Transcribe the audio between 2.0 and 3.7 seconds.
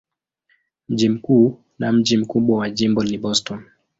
mkubwa wa jimbo ni Boston.